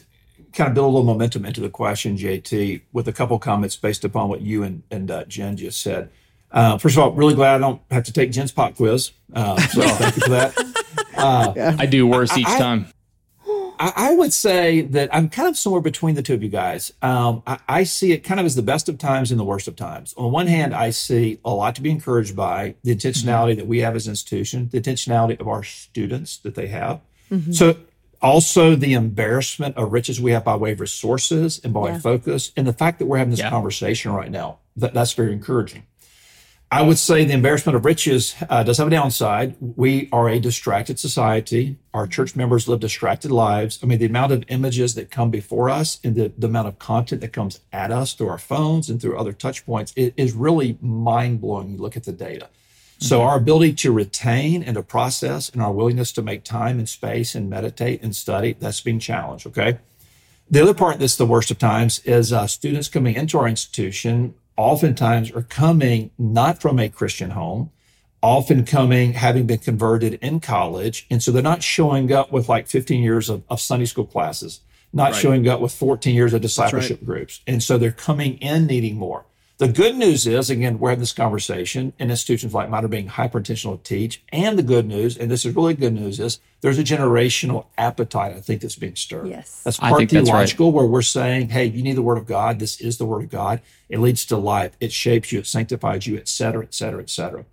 [0.53, 4.05] kind of build a little momentum into the question, JT, with a couple comments based
[4.05, 6.09] upon what you and, and uh, Jen just said.
[6.57, 9.11] Uh, first of all, really glad I don't have to take Jen's pop quiz.
[9.31, 10.57] Uh, so thank you for that.
[11.15, 12.87] Uh, I do worse each I, time.
[13.79, 16.91] I, I, would say that I'm kind of somewhere between the two of you guys.
[17.03, 19.67] Um, I, I, see it kind of as the best of times and the worst
[19.67, 20.15] of times.
[20.17, 23.59] On one hand, I see a lot to be encouraged by the intentionality mm-hmm.
[23.59, 27.01] that we have as an institution, the intentionality of our students that they have.
[27.31, 27.51] Mm-hmm.
[27.51, 27.77] So
[28.19, 31.99] also the embarrassment of riches we have by way of resources and by yeah.
[31.99, 33.51] focus, and the fact that we're having this yeah.
[33.51, 34.57] conversation right now.
[34.75, 35.83] That, that's very encouraging.
[36.69, 39.55] I would say the embarrassment of riches uh, does have a downside.
[39.61, 41.77] We are a distracted society.
[41.93, 43.79] Our church members live distracted lives.
[43.81, 46.77] I mean, the amount of images that come before us and the, the amount of
[46.77, 50.33] content that comes at us through our phones and through other touch points it is
[50.33, 51.69] really mind blowing.
[51.69, 52.49] You look at the data.
[52.99, 53.29] So mm-hmm.
[53.29, 57.33] our ability to retain and to process and our willingness to make time and space
[57.33, 59.47] and meditate and study, that's being challenged.
[59.47, 59.79] Okay.
[60.51, 64.33] The other part that's the worst of times is uh, students coming into our institution
[64.57, 67.71] oftentimes are coming not from a Christian home,
[68.21, 71.05] often coming having been converted in college.
[71.09, 74.61] And so they're not showing up with like 15 years of, of Sunday school classes,
[74.91, 75.15] not right.
[75.15, 77.05] showing up with 14 years of discipleship right.
[77.05, 77.41] groups.
[77.45, 79.25] And so they're coming in needing more.
[79.59, 83.07] The good news is, again, we're having this conversation, and institutions like mine are being
[83.07, 84.21] hyper intentional to teach.
[84.31, 88.35] And the good news, and this is really good news, is there's a generational appetite,
[88.35, 89.29] I think, that's being stirred.
[89.29, 89.63] Yes.
[89.63, 90.75] That's part theological, right.
[90.75, 92.59] where we're saying, hey, you need the word of God.
[92.59, 93.61] This is the word of God.
[93.89, 97.09] It leads to life, it shapes you, it sanctifies you, et cetera, et cetera, et
[97.09, 97.43] cetera.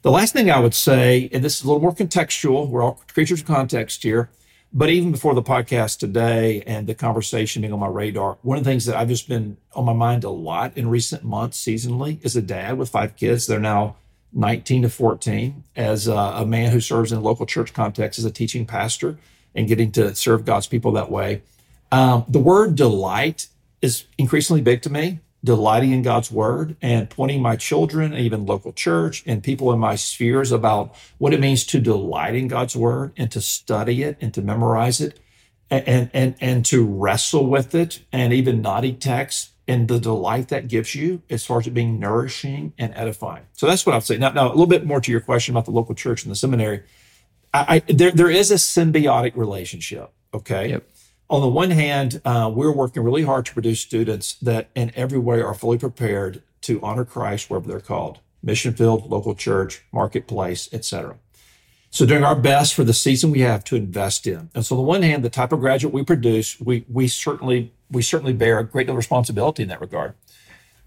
[0.00, 3.02] The last thing I would say, and this is a little more contextual, we're all
[3.12, 4.30] creatures of context here,
[4.72, 8.64] but even before the podcast today and the conversation being on my radar, one of
[8.64, 12.24] the things that I've just been on my mind a lot in recent months seasonally
[12.24, 13.46] is a dad with five kids.
[13.46, 13.96] They're now
[14.32, 18.24] 19 to 14 as a, a man who serves in a local church context as
[18.24, 19.18] a teaching pastor
[19.54, 21.42] and getting to serve God's people that way.
[21.90, 23.48] Um, the word delight
[23.82, 28.72] is increasingly big to me delighting in God's word and pointing my children even local
[28.72, 33.12] church and people in my spheres about what it means to delight in God's word
[33.16, 35.18] and to study it and to memorize it
[35.70, 40.68] and and and to wrestle with it and even naughty texts and the delight that
[40.68, 43.44] gives you as far as it being nourishing and edifying.
[43.52, 44.18] So that's what I'd say.
[44.18, 46.36] Now, now a little bit more to your question about the local church and the
[46.36, 46.82] seminary.
[47.54, 50.12] I, I there there is a symbiotic relationship.
[50.34, 50.70] Okay.
[50.70, 50.91] Yep
[51.32, 55.18] on the one hand, uh, we're working really hard to produce students that in every
[55.18, 60.68] way are fully prepared to honor Christ wherever they're called mission field, local church, marketplace,
[60.74, 61.16] etc.
[61.90, 64.50] So doing our best for the season we have to invest in.
[64.54, 67.72] And so on the one hand, the type of graduate we produce, we we certainly
[67.90, 70.14] we certainly bear a great deal of responsibility in that regard.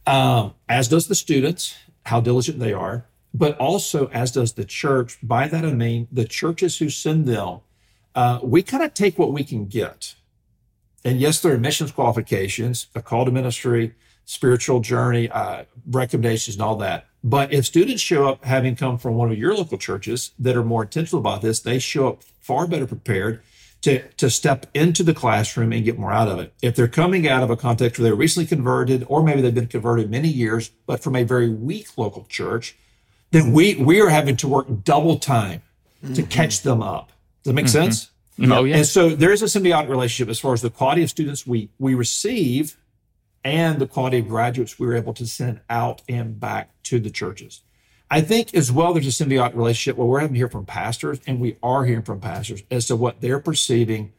[0.05, 5.17] Um, as does the students, how diligent they are, but also as does the church.
[5.23, 7.61] By that I mean the churches who send them.
[8.13, 10.13] Uh, we kind of take what we can get.
[11.05, 13.93] And yes, there are missions qualifications, a call to ministry,
[14.25, 17.07] spiritual journey, uh, recommendations, and all that.
[17.23, 20.63] But if students show up having come from one of your local churches that are
[20.63, 23.41] more intentional about this, they show up far better prepared
[23.81, 26.53] to, to step into the classroom and get more out of it.
[26.63, 29.67] If they're coming out of a context where they're recently converted, or maybe they've been
[29.67, 32.75] converted many years, but from a very weak local church,
[33.29, 35.61] then we we are having to work double time
[36.03, 36.13] mm-hmm.
[36.13, 37.11] to catch them up.
[37.43, 37.91] Does that make mm-hmm.
[37.91, 38.11] sense?
[38.39, 38.77] Oh, yeah.
[38.77, 41.69] And so there is a symbiotic relationship as far as the quality of students we
[41.79, 42.77] we receive
[43.43, 47.09] and the quality of graduates we were able to send out and back to the
[47.09, 47.61] churches.
[48.09, 51.19] I think as well, there's a symbiotic relationship where we're having to hear from pastors,
[51.25, 54.13] and we are hearing from pastors as to what they're perceiving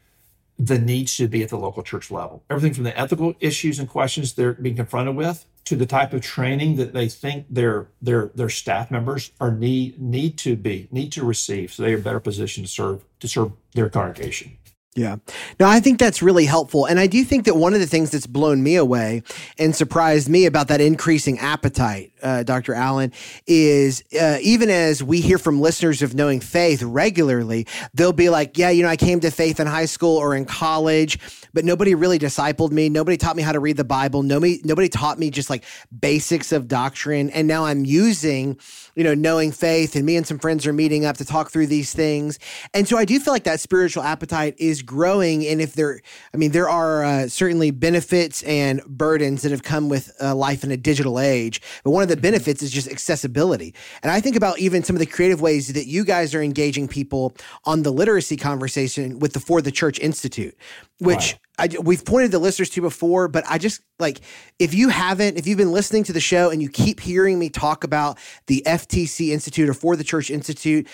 [0.58, 2.42] the needs should be at the local church level.
[2.48, 6.22] Everything from the ethical issues and questions they're being confronted with to the type of
[6.22, 11.12] training that they think their their their staff members are need need to be need
[11.12, 14.56] to receive so they are better positioned to serve to serve their congregation.
[14.96, 15.16] Yeah.
[15.60, 16.86] No, I think that's really helpful.
[16.86, 19.22] And I do think that one of the things that's blown me away
[19.58, 22.72] and surprised me about that increasing appetite, uh, Dr.
[22.72, 23.12] Allen,
[23.46, 28.56] is uh, even as we hear from listeners of Knowing Faith regularly, they'll be like,
[28.56, 31.18] yeah, you know, I came to faith in high school or in college,
[31.52, 32.88] but nobody really discipled me.
[32.88, 34.22] Nobody taught me how to read the Bible.
[34.22, 35.64] Nobody, nobody taught me just like
[36.00, 37.28] basics of doctrine.
[37.30, 38.58] And now I'm using
[38.96, 41.66] you know, knowing faith, and me and some friends are meeting up to talk through
[41.66, 42.38] these things.
[42.72, 45.46] And so I do feel like that spiritual appetite is growing.
[45.46, 46.00] And if there,
[46.32, 50.64] I mean, there are uh, certainly benefits and burdens that have come with uh, life
[50.64, 51.60] in a digital age.
[51.84, 53.74] But one of the benefits is just accessibility.
[54.02, 56.88] And I think about even some of the creative ways that you guys are engaging
[56.88, 60.56] people on the literacy conversation with the For the Church Institute,
[61.00, 61.38] which wow.
[61.58, 64.20] I, we've pointed the listeners to before, but I just like
[64.58, 67.48] if you haven't, if you've been listening to the show and you keep hearing me
[67.48, 70.86] talk about the FTC Institute or For the Church Institute,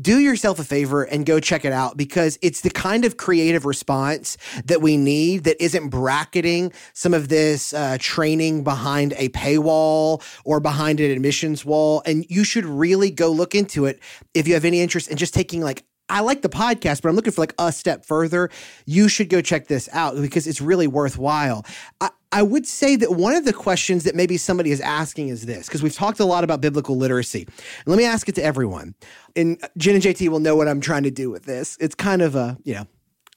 [0.00, 3.64] do yourself a favor and go check it out because it's the kind of creative
[3.64, 10.22] response that we need that isn't bracketing some of this uh, training behind a paywall
[10.44, 12.02] or behind an admissions wall.
[12.06, 14.00] And you should really go look into it
[14.34, 17.16] if you have any interest in just taking like I like the podcast, but I'm
[17.16, 18.48] looking for like a step further.
[18.86, 21.66] You should go check this out because it's really worthwhile.
[22.00, 25.46] I, I would say that one of the questions that maybe somebody is asking is
[25.46, 27.42] this, because we've talked a lot about biblical literacy.
[27.44, 28.94] And let me ask it to everyone.
[29.34, 31.78] And Jen and JT will know what I'm trying to do with this.
[31.80, 32.86] It's kind of a, you know,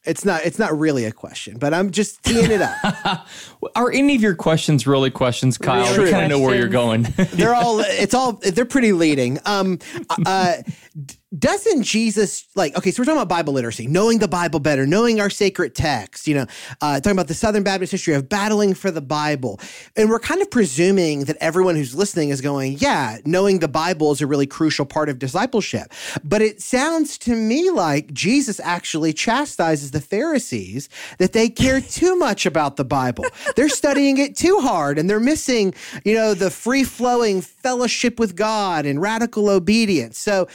[0.04, 3.28] it's not it's not really a question, but I'm just teeing it up.
[3.76, 5.84] Are any of your questions really questions, Kyle?
[5.94, 7.04] Really we kind of know where you're going.
[7.34, 9.38] they're all it's all they're pretty leading.
[9.46, 9.78] Um
[10.26, 10.56] uh
[11.38, 15.22] doesn't Jesus like okay, so we're talking about Bible literacy, knowing the Bible better, knowing
[15.22, 16.46] our sacred text, you know,
[16.82, 19.60] uh, talking about the Southern Baptist history of battling for the Bible.
[19.96, 24.12] And we're kind of presuming that everyone who's listening is going, yeah, knowing the Bible
[24.12, 25.94] is a really crucial part of discipleship.
[26.22, 32.18] But it sounds to me like Jesus actually chastises the Pharisees that they care too
[32.18, 33.24] much about the Bible.
[33.56, 38.86] They're studying it too hard and they're missing, you know, the free-flowing fellowship with God
[38.86, 40.20] and radical obedience.
[40.20, 40.50] So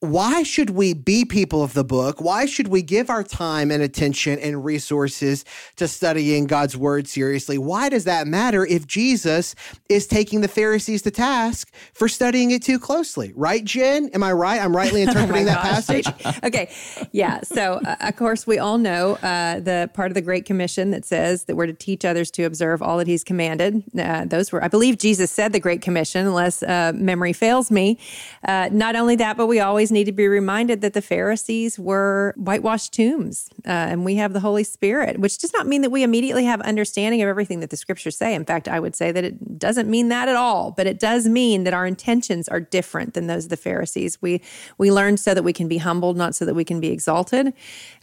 [0.00, 2.20] why should we be people of the book?
[2.20, 7.58] Why should we give our time and attention and resources to studying God's word seriously?
[7.58, 9.56] Why does that matter if Jesus
[9.88, 13.32] is taking the Pharisees to task for studying it too closely?
[13.34, 14.08] Right, Jen?
[14.14, 14.60] Am I right?
[14.62, 15.86] I'm rightly interpreting oh that gosh.
[15.86, 16.06] passage?
[16.44, 16.70] okay.
[17.10, 17.40] Yeah.
[17.42, 21.04] So, uh, of course, we all know uh, the part of the Great Commission that
[21.04, 23.82] says that we're to teach others to observe all that he's commanded.
[23.98, 27.98] Uh, those were, I believe Jesus said the Great Commission, unless uh, memory fails me.
[28.46, 31.78] Uh, not only that, but we always always need to be reminded that the Pharisees
[31.78, 35.90] were whitewashed tombs uh, and we have the Holy Spirit, which does not mean that
[35.90, 38.34] we immediately have understanding of everything that the scriptures say.
[38.34, 41.26] In fact, I would say that it doesn't mean that at all, but it does
[41.26, 44.20] mean that our intentions are different than those of the Pharisees.
[44.20, 44.42] We,
[44.76, 47.48] we learn so that we can be humbled, not so that we can be exalted.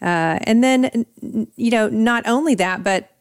[0.02, 1.06] Uh, and then,
[1.56, 3.15] you know, not only that, but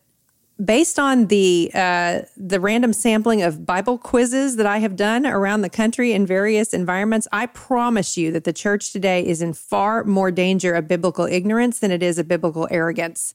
[0.63, 5.63] based on the uh, the random sampling of Bible quizzes that I have done around
[5.63, 10.05] the country in various environments, I promise you that the church today is in far
[10.05, 13.35] more danger of biblical ignorance than it is of biblical arrogance.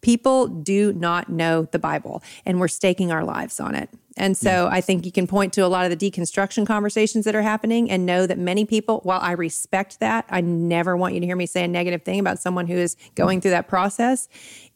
[0.00, 3.90] People do not know the Bible, and we're staking our lives on it.
[4.16, 7.34] And so I think you can point to a lot of the deconstruction conversations that
[7.34, 11.20] are happening and know that many people, while I respect that, I never want you
[11.20, 14.28] to hear me say a negative thing about someone who is going through that process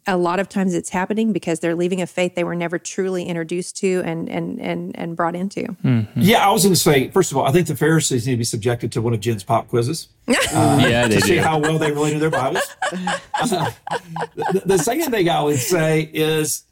[0.06, 3.24] a lot of times it's happening because they're leaving a faith they were never truly
[3.24, 5.62] introduced to and and and, and brought into.
[5.62, 6.20] Mm-hmm.
[6.20, 8.38] Yeah, I was going to say, first of all, I think the Pharisees need to
[8.38, 10.08] be subjected to one of Jen's pop quizzes.
[10.54, 11.26] Uh, yeah, they to do.
[11.26, 12.62] see how well they really know their Bibles.
[12.92, 13.18] Uh,
[14.36, 16.62] the, the second thing I would say is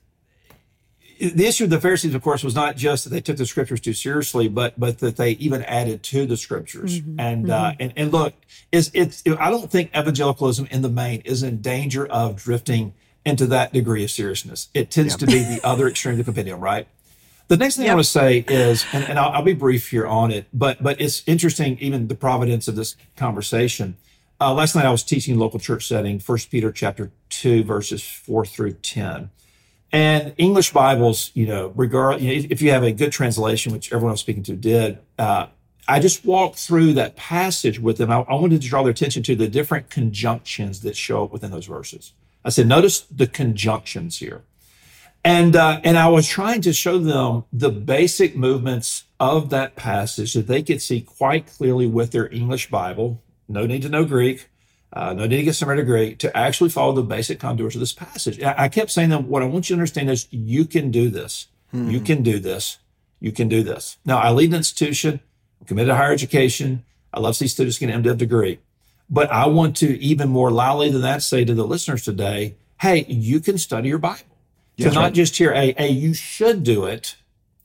[1.18, 3.81] the issue of the Pharisees, of course, was not just that they took the scriptures
[3.81, 7.01] too seriously, but but that they even added to the scriptures.
[7.01, 7.21] Mm-hmm.
[7.21, 7.64] And uh, mm-hmm.
[7.64, 8.35] uh, and and look,
[8.71, 13.47] is it's I don't think evangelicalism in the main is in danger of drifting into
[13.47, 14.69] that degree of seriousness.
[14.75, 15.21] It tends yep.
[15.21, 16.87] to be the other extreme of the compendium, right?
[17.49, 17.93] The next thing yep.
[17.93, 20.83] I want to say is, and, and I'll, I'll, be brief here on it, but
[20.83, 23.97] but it's interesting, even the providence of this conversation.
[24.41, 28.47] Uh, last night I was teaching local church setting, First Peter chapter two, verses four
[28.47, 29.31] through ten.
[29.93, 33.93] And English Bibles, you know, regard you know, if you have a good translation, which
[33.93, 35.49] everyone I was speaking to did, uh,
[35.87, 38.11] I just walked through that passage with them.
[38.11, 41.51] I, I wanted to draw their attention to the different conjunctions that show up within
[41.51, 42.13] those verses.
[42.45, 44.43] I said, notice the conjunctions here.
[45.25, 50.35] And, uh, and I was trying to show them the basic movements of that passage
[50.35, 53.23] that they could see quite clearly with their English Bible.
[53.49, 54.49] No need to know Greek.
[54.93, 57.81] Uh, no need to get somewhere to Greek to actually follow the basic contours of
[57.81, 58.43] this passage.
[58.43, 61.09] I, I kept saying that what I want you to understand is you can do
[61.09, 61.47] this.
[61.71, 61.89] Hmm.
[61.89, 62.79] You can do this.
[63.21, 63.99] You can do this.
[64.05, 65.21] Now, I lead an institution,
[65.61, 66.85] I'm committed to higher education.
[67.15, 68.59] I love to see students get an MDiv degree.
[69.12, 73.05] But I want to even more loudly than that say to the listeners today, hey,
[73.07, 74.25] you can study your Bible.
[74.79, 75.12] to not right.
[75.12, 77.16] just hear a, a you should do it,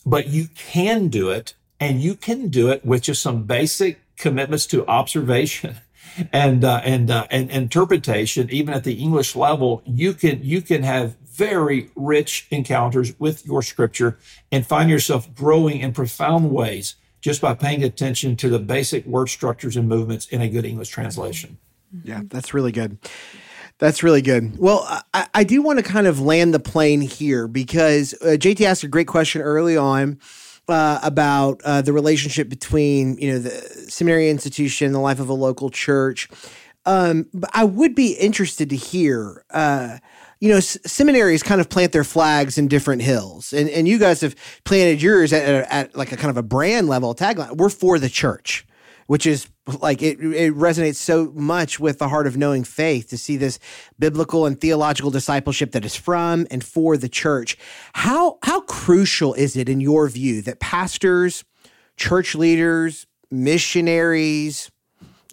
[0.05, 4.65] but you can do it and you can do it with just some basic commitments
[4.67, 5.77] to observation
[6.33, 10.81] and uh, and, uh, and interpretation even at the english level you can you can
[10.81, 14.17] have very rich encounters with your scripture
[14.51, 19.27] and find yourself growing in profound ways just by paying attention to the basic word
[19.27, 21.57] structures and movements in a good English translation.
[22.03, 22.97] Yeah, that's really good.
[23.79, 24.57] That's really good.
[24.57, 28.61] Well, I, I do want to kind of land the plane here because uh, JT
[28.61, 30.19] asked a great question early on.
[30.69, 33.51] Uh, about uh, the relationship between you know the
[33.89, 36.27] seminary institution, the life of a local church.
[36.85, 39.99] Um, but I would be interested to hear uh,
[40.39, 43.97] you know, s- seminaries kind of plant their flags in different hills, and and you
[43.97, 47.57] guys have planted yours at, at, at like a kind of a brand level tagline.
[47.57, 48.65] We're for the church,
[49.07, 49.47] which is
[49.81, 53.59] like it, it resonates so much with the heart of knowing faith to see this
[53.99, 57.57] biblical and theological discipleship that is from and for the church.
[57.93, 61.43] How how crucial is it in your view that pastors,
[61.97, 64.71] church leaders, missionaries,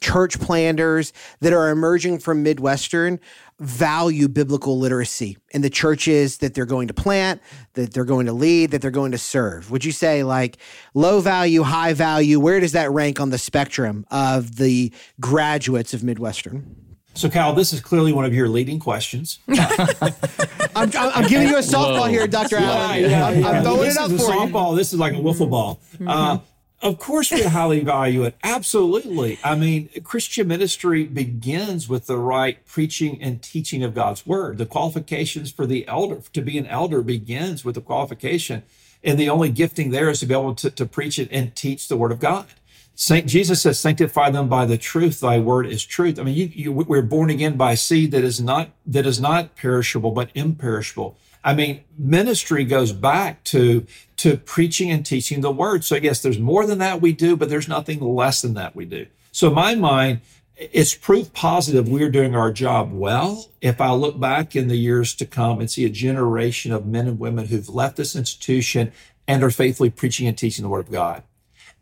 [0.01, 3.19] church planters that are emerging from Midwestern
[3.61, 7.41] value biblical literacy in the churches that they're going to plant,
[7.75, 9.71] that they're going to lead, that they're going to serve?
[9.71, 10.59] Would you say like
[10.95, 12.41] low value, high value?
[12.41, 16.85] Where does that rank on the spectrum of the graduates of Midwestern?
[17.17, 19.39] So, Kyle, this is clearly one of your leading questions.
[19.49, 22.05] I'm, I'm, giving you a softball Whoa.
[22.07, 22.57] here, Dr.
[22.57, 23.03] Allen.
[23.03, 24.71] Yeah, yeah, I'm, I'm, throwing this it up is for a softball.
[24.73, 24.77] You.
[24.79, 25.81] This is like a wiffle ball.
[25.95, 26.09] Mm-hmm.
[26.09, 26.39] Uh,
[26.83, 28.37] of course, we highly value it.
[28.43, 29.39] Absolutely.
[29.43, 34.59] I mean, Christian ministry begins with the right preaching and teaching of God's word.
[34.59, 38.65] The qualifications for the elder, to be an elder, begins with the qualification.
[39.03, 41.89] And the only gifting there is to be able to, to preach it and teach
[41.89, 42.47] the word of God.
[42.95, 45.21] Saint Jesus says, "Sanctify them by the truth.
[45.21, 48.41] Thy word is truth." I mean, you, you, we're born again by seed that is
[48.41, 51.17] not that is not perishable but imperishable.
[51.45, 53.87] I mean, ministry goes back to
[54.17, 55.85] to preaching and teaching the word.
[55.85, 58.87] So yes, there's more than that we do, but there's nothing less than that we
[58.87, 59.07] do.
[59.33, 60.23] So in my mind,
[60.57, 63.51] it's proof positive we're doing our job well.
[63.61, 67.09] If I look back in the years to come and see a generation of men
[67.09, 68.93] and women who've left this institution
[69.27, 71.23] and are faithfully preaching and teaching the word of God.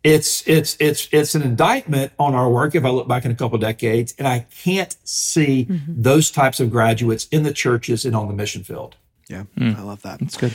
[0.03, 3.35] It's it's it's it's an indictment on our work if I look back in a
[3.35, 6.01] couple decades and I can't see mm-hmm.
[6.01, 8.97] those types of graduates in the churches and on the mission field.
[9.33, 9.75] Yeah, mm.
[9.75, 10.19] I love that.
[10.19, 10.53] That's good.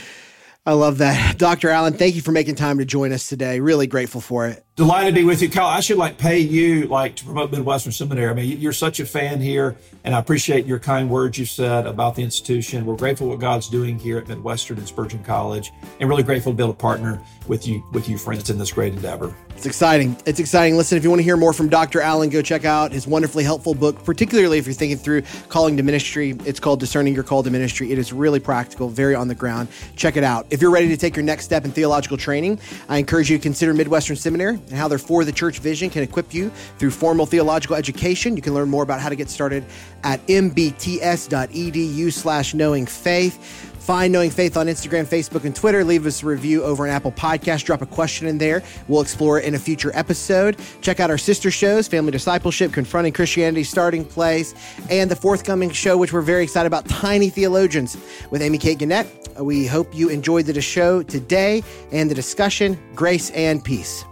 [0.69, 1.39] I love that.
[1.39, 1.71] Dr.
[1.71, 3.59] Allen, thank you for making time to join us today.
[3.59, 4.66] Really grateful for it.
[4.77, 5.66] Delighted to be with you, Kyle.
[5.66, 8.31] I should like pay you like to promote Midwestern Seminary.
[8.31, 11.87] I mean, you're such a fan here, and I appreciate your kind words you said
[11.87, 12.87] about the institution.
[12.87, 16.57] We're grateful what God's doing here at Midwestern and Spurgeon College, and really grateful to
[16.57, 19.35] be able to partner with you with you friends in this great endeavor.
[19.57, 20.16] It's exciting.
[20.25, 20.77] It's exciting.
[20.77, 22.01] Listen, if you want to hear more from Dr.
[22.01, 25.83] Allen, go check out his wonderfully helpful book, particularly if you're thinking through calling to
[25.83, 26.37] ministry.
[26.45, 27.91] It's called Discerning Your Call to Ministry.
[27.91, 29.66] It is really practical, very on the ground.
[29.97, 30.47] Check it out.
[30.51, 33.43] If you're ready to take your next step in theological training, I encourage you to
[33.43, 37.27] consider Midwestern Seminary and how their For the Church vision can equip you through formal
[37.27, 38.37] theological education.
[38.37, 39.65] You can learn more about how to get started
[40.05, 43.68] at mbts.edu slash knowing faith.
[43.89, 45.82] Find Knowing Faith on Instagram, Facebook, and Twitter.
[45.82, 47.64] Leave us a review over an Apple Podcast.
[47.64, 48.62] Drop a question in there.
[48.86, 50.59] We'll explore it in a future episode.
[50.82, 54.55] Check out our sister shows, Family Discipleship, Confronting Christianity, Starting Place,
[54.91, 57.97] and the forthcoming show, which we're very excited about, Tiny Theologians
[58.30, 59.07] with Amy Kate Gannett.
[59.41, 62.78] We hope you enjoyed the show today and the discussion.
[62.95, 64.05] Grace and peace.